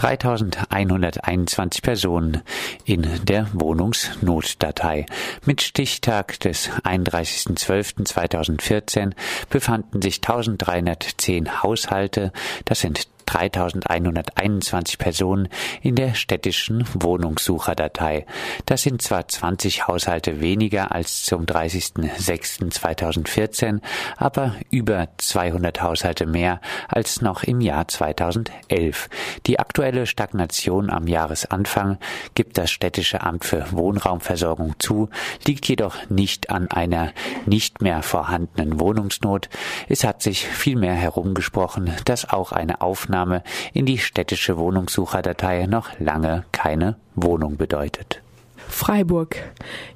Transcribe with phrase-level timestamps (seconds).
[0.00, 2.40] 3121 Personen
[2.86, 5.04] in der Wohnungsnotdatei.
[5.44, 9.12] Mit Stichtag des 31.12.2014
[9.50, 12.32] befanden sich 1310 Haushalte,
[12.64, 15.48] das sind 3121 Personen
[15.82, 18.26] in der städtischen Wohnungssucherdatei.
[18.66, 23.80] Das sind zwar 20 Haushalte weniger als zum 30.06.2014,
[24.16, 29.08] aber über 200 Haushalte mehr als noch im Jahr 2011.
[29.46, 31.98] Die aktuelle Stagnation am Jahresanfang
[32.34, 35.08] gibt das städtische Amt für Wohnraumversorgung zu,
[35.46, 37.12] liegt jedoch nicht an einer
[37.46, 39.48] nicht mehr vorhandenen Wohnungsnot.
[39.88, 43.42] Es hat sich vielmehr herumgesprochen, dass auch eine Aufnahme Aufnahme
[43.74, 48.22] in die städtische Wohnungssucherdatei noch lange keine Wohnung bedeutet.
[48.56, 49.36] Freiburg.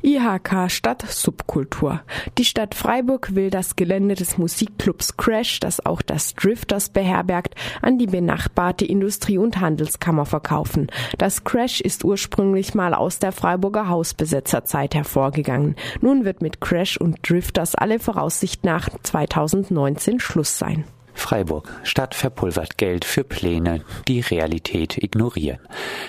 [0.02, 2.00] IHK Stadt Subkultur.
[2.36, 7.98] Die Stadt Freiburg will das Gelände des Musikclubs Crash, das auch das Drifters beherbergt, an
[7.98, 10.88] die benachbarte Industrie- und Handelskammer verkaufen.
[11.18, 15.76] Das Crash ist ursprünglich mal aus der Freiburger Hausbesetzerzeit hervorgegangen.
[16.00, 20.84] Nun wird mit Crash und Drifters alle Voraussicht nach 2019 Schluss sein.
[21.14, 21.70] Freiburg.
[21.84, 25.60] Stadt verpulvert Geld für Pläne, die Realität ignorieren.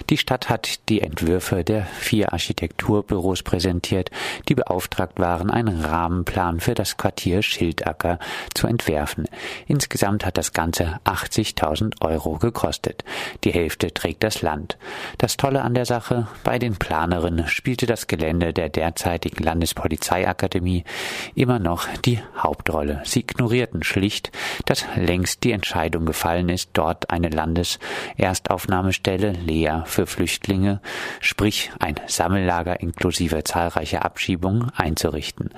[0.10, 4.12] Die Stadt hat die Entwürfe der vier Architekturbüros präsentiert,
[4.50, 8.20] die beauftragt waren, einen Rahmenplan für das Quartier Schildacker
[8.54, 9.28] zu entwerfen.
[9.68, 13.04] Insgesamt hat das Ganze 80.000 Euro gekostet.
[13.44, 14.78] Die Hälfte trägt das Land.
[15.18, 20.84] Das Tolle an der Sache, bei den Planerinnen spielte das Gelände der derzeitigen Landespolizeiakademie
[21.36, 23.02] immer noch die Hauptrolle.
[23.06, 24.32] Sie ignorierten schlicht,
[24.66, 30.82] dass längst die Entscheidung gefallen ist, dort eine Landeserstaufnahmestelle Lea für Flüchtlinge,
[31.20, 35.50] sprich ein Sammellager inklusive zahlreicher Abschiebungen einzurichten.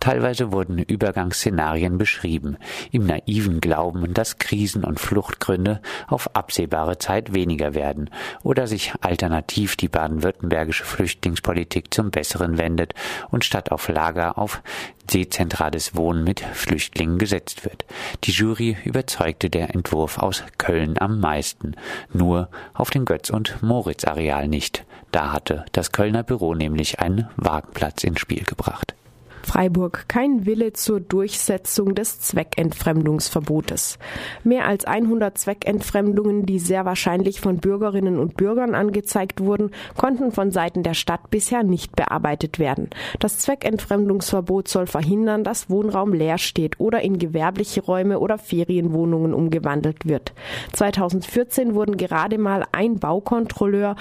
[0.00, 2.56] Teilweise wurden Übergangsszenarien beschrieben,
[2.90, 8.10] im naiven Glauben, dass Krisen und Fluchtgründe auf absehbare Zeit weniger werden
[8.42, 12.94] oder sich alternativ die baden-württembergische Flüchtlingspolitik zum Besseren wendet
[13.30, 14.62] und statt auf Lager auf
[15.12, 17.84] dezentrales Wohnen mit Flüchtlingen gesetzt wird.
[18.24, 21.76] Die Jury überzeugte der Entwurf aus Köln am meisten,
[22.12, 24.84] nur auf dem Götz- und Moritz-Areal nicht.
[25.12, 28.94] Da hatte das Kölner Büro nämlich einen Wagenplatz ins Spiel gebracht.
[29.44, 33.98] Freiburg kein Wille zur Durchsetzung des Zweckentfremdungsverbotes.
[34.42, 40.50] Mehr als 100 Zweckentfremdungen, die sehr wahrscheinlich von Bürgerinnen und Bürgern angezeigt wurden, konnten von
[40.50, 42.90] Seiten der Stadt bisher nicht bearbeitet werden.
[43.20, 50.06] Das Zweckentfremdungsverbot soll verhindern, dass Wohnraum leer steht oder in gewerbliche Räume oder Ferienwohnungen umgewandelt
[50.06, 50.32] wird.
[50.72, 53.96] 2014 wurden gerade mal ein Baukontrolleur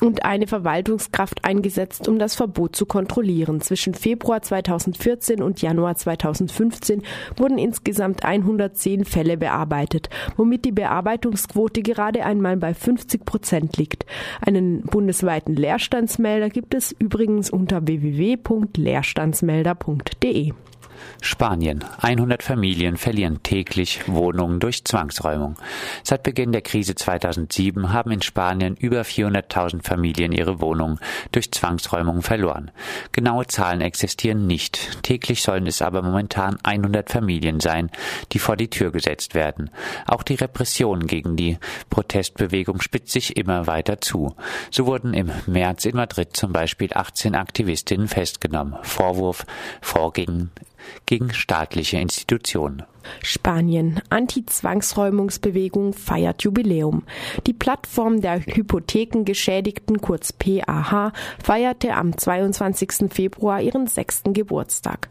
[0.00, 3.60] und eine Verwaltungskraft eingesetzt, um das Verbot zu kontrollieren.
[3.60, 7.02] Zwischen Februar 2014 und Januar 2015
[7.36, 14.06] wurden insgesamt 110 Fälle bearbeitet, womit die Bearbeitungsquote gerade einmal bei 50 Prozent liegt.
[14.40, 20.52] Einen bundesweiten Leerstandsmelder gibt es übrigens unter www.leerstandsmelder.de.
[21.20, 21.84] Spanien.
[22.00, 25.56] 100 Familien verlieren täglich Wohnungen durch Zwangsräumung.
[26.02, 30.98] Seit Beginn der Krise 2007 haben in Spanien über 400.000 Familien ihre Wohnungen
[31.32, 32.70] durch Zwangsräumung verloren.
[33.12, 35.02] Genaue Zahlen existieren nicht.
[35.02, 37.90] Täglich sollen es aber momentan 100 Familien sein,
[38.32, 39.70] die vor die Tür gesetzt werden.
[40.06, 41.58] Auch die Repression gegen die
[41.90, 44.34] Protestbewegung spitzt sich immer weiter zu.
[44.70, 48.76] So wurden im März in Madrid zum Beispiel 18 Aktivistinnen festgenommen.
[48.82, 49.46] Vorwurf
[49.80, 50.50] Vorgehen
[51.06, 52.84] gegen staatliche Institutionen.
[53.22, 54.00] Spanien.
[54.10, 57.02] Anti-Zwangsräumungsbewegung feiert Jubiläum.
[57.46, 61.12] Die Plattform der Hypothekengeschädigten, kurz PAH,
[61.42, 63.12] feierte am 22.
[63.12, 65.08] Februar ihren sechsten Geburtstag.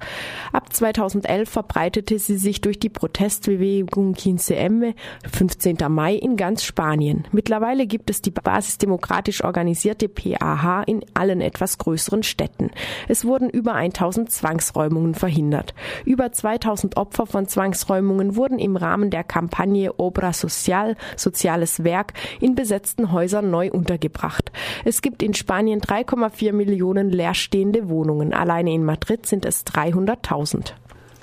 [0.53, 4.93] Ab 2011 verbreitete sie sich durch die Protestbewegung 15M,
[5.31, 5.77] 15.
[5.89, 7.25] Mai in ganz Spanien.
[7.31, 12.71] Mittlerweile gibt es die basisdemokratisch organisierte PAH in allen etwas größeren Städten.
[13.07, 15.73] Es wurden über 1000 Zwangsräumungen verhindert.
[16.05, 22.13] Über 2000 Opfer von Zwangsräumungen Zwangsräumungen wurden im Rahmen der Kampagne Obra Social, soziales Werk,
[22.39, 24.51] in besetzten Häusern neu untergebracht.
[24.85, 28.33] Es gibt in Spanien 3,4 Millionen leerstehende Wohnungen.
[28.33, 30.73] Alleine in Madrid sind es 300.000.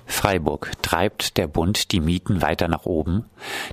[0.06, 0.70] Freiburg.
[0.82, 3.24] Treibt der Bund die Mieten weiter nach oben?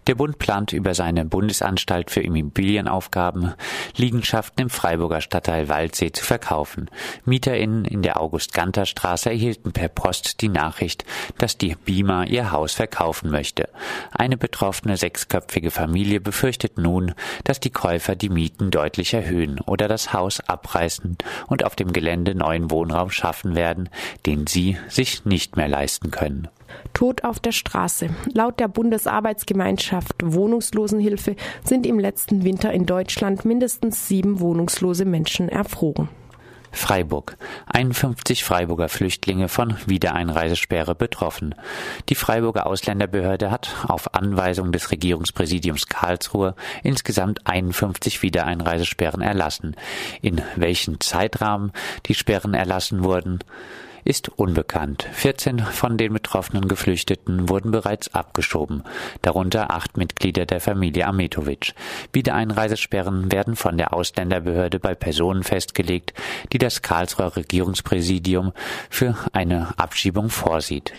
[0.07, 3.53] Der Bund plant über seine Bundesanstalt für Immobilienaufgaben
[3.95, 6.89] Liegenschaften im Freiburger Stadtteil Waldsee zu verkaufen.
[7.25, 11.05] MieterInnen in der August-Ganter-Straße erhielten per Post die Nachricht,
[11.37, 13.69] dass die BIMA ihr Haus verkaufen möchte.
[14.11, 17.13] Eine betroffene sechsköpfige Familie befürchtet nun,
[17.43, 22.33] dass die Käufer die Mieten deutlich erhöhen oder das Haus abreißen und auf dem Gelände
[22.33, 23.89] neuen Wohnraum schaffen werden,
[24.25, 26.47] den sie sich nicht mehr leisten können können.
[26.93, 28.09] Tod auf der Straße.
[28.33, 36.09] Laut der Bundesarbeitsgemeinschaft Wohnungslosenhilfe sind im letzten Winter in Deutschland mindestens sieben wohnungslose Menschen erfroren.
[36.71, 37.37] Freiburg.
[37.67, 41.53] 51 Freiburger Flüchtlinge von Wiedereinreisesperre betroffen.
[42.09, 49.75] Die Freiburger Ausländerbehörde hat auf Anweisung des Regierungspräsidiums Karlsruhe insgesamt 51 Wiedereinreisesperren erlassen.
[50.21, 51.71] In welchen Zeitrahmen
[52.07, 53.39] die Sperren erlassen wurden,
[54.03, 55.07] ist unbekannt.
[55.13, 58.83] 14 von den betroffenen Geflüchteten wurden bereits abgeschoben,
[59.21, 61.73] darunter acht Mitglieder der Familie Ametovic.
[62.11, 66.13] Wiedereinreisesperren werden von der Ausländerbehörde bei Personen festgelegt,
[66.51, 68.51] die das Karlsruher Regierungspräsidium
[68.89, 70.93] für eine Abschiebung vorsieht.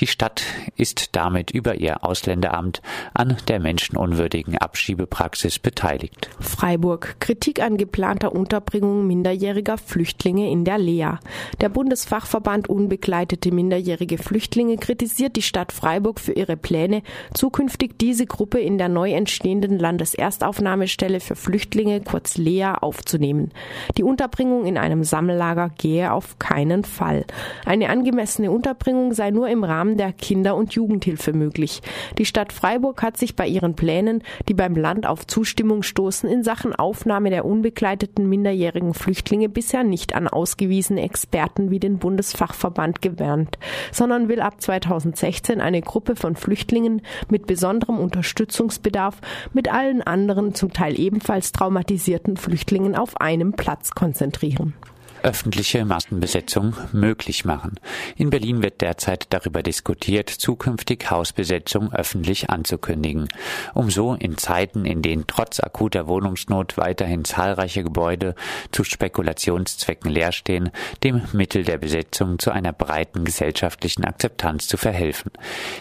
[0.00, 0.42] Die Stadt
[0.76, 2.82] ist damit über ihr Ausländeramt
[3.14, 6.28] an der menschenunwürdigen Abschiebepraxis beteiligt.
[6.40, 7.16] Freiburg.
[7.20, 11.18] Kritik an geplanter Unterbringung minderjähriger Flüchtlinge in der Lea.
[11.60, 17.02] Der Bundesfachverband Bundesverband Unbegleitete minderjährige Flüchtlinge kritisiert die Stadt Freiburg für ihre Pläne,
[17.34, 23.50] zukünftig diese Gruppe in der neu entstehenden Landeserstaufnahmestelle für Flüchtlinge, kurz LEA, aufzunehmen.
[23.98, 27.26] Die Unterbringung in einem Sammellager gehe auf keinen Fall.
[27.66, 31.82] Eine angemessene Unterbringung sei nur im Rahmen der Kinder- und Jugendhilfe möglich.
[32.16, 36.42] Die Stadt Freiburg hat sich bei ihren Plänen, die beim Land auf Zustimmung stoßen, in
[36.42, 43.02] Sachen Aufnahme der unbegleiteten minderjährigen Flüchtlinge bisher nicht an ausgewiesene Experten wie den Bundesverband Bundesfachverband
[43.02, 43.58] gewärmt,
[43.92, 49.20] sondern will ab 2016 eine Gruppe von Flüchtlingen mit besonderem Unterstützungsbedarf
[49.52, 54.74] mit allen anderen zum Teil ebenfalls traumatisierten Flüchtlingen auf einem Platz konzentrieren
[55.22, 57.74] öffentliche Massenbesetzung möglich machen.
[58.16, 63.28] In Berlin wird derzeit darüber diskutiert, zukünftig Hausbesetzung öffentlich anzukündigen,
[63.74, 68.34] um so in Zeiten, in denen trotz akuter Wohnungsnot weiterhin zahlreiche Gebäude
[68.70, 70.70] zu Spekulationszwecken leer stehen,
[71.02, 75.32] dem Mittel der Besetzung zu einer breiten gesellschaftlichen Akzeptanz zu verhelfen.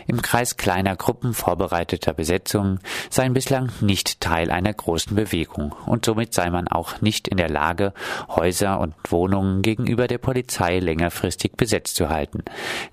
[0.07, 2.79] Im Kreis kleiner Gruppen vorbereiteter Besetzungen
[3.09, 7.49] seien bislang nicht Teil einer großen Bewegung und somit sei man auch nicht in der
[7.49, 7.93] Lage,
[8.29, 12.43] Häuser und Wohnungen Wohnungen gegenüber der Polizei längerfristig besetzt zu halten.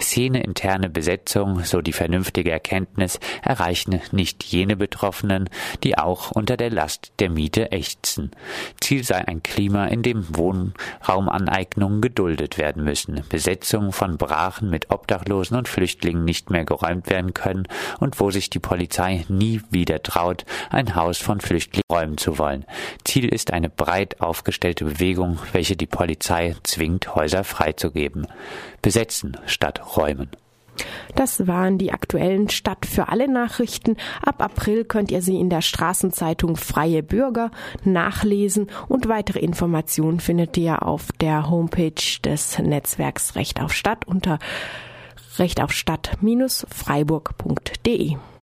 [0.01, 5.49] Szeneinterne Besetzung, so die vernünftige Erkenntnis, erreichen nicht jene Betroffenen,
[5.85, 8.33] die auch unter der Last der Miete ächzen.
[8.81, 15.57] Ziel sei ein Klima, in dem Wohnraumaneignungen geduldet werden müssen, Besetzungen von Brachen mit Obdachlosen
[15.57, 17.69] und Flüchtlingen nicht mehr geräumt werden können
[18.01, 22.65] und wo sich die Polizei nie wieder traut, ein Haus von Flüchtlingen räumen zu wollen.
[23.05, 28.27] Ziel ist eine breit aufgestellte Bewegung, welche die Polizei Polizei zwingt, Häuser freizugeben.
[28.81, 30.31] Besetzen statt räumen.
[31.15, 33.99] Das waren die aktuellen Stadt für alle Nachrichten.
[34.25, 37.51] Ab April könnt ihr sie in der Straßenzeitung Freie Bürger
[37.85, 41.93] nachlesen und weitere Informationen findet ihr auf der Homepage
[42.25, 44.39] des Netzwerks Recht auf Stadt unter
[45.39, 48.17] rechtaufstadt-freiburg.de.